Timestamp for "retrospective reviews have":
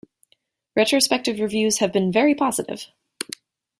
0.75-1.93